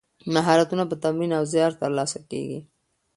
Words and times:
مهارتونه 0.33 0.83
په 0.87 0.95
تمرین 1.03 1.31
او 1.39 1.43
زیار 1.53 1.71
ترلاسه 1.81 2.19
کیږي. 2.31 2.59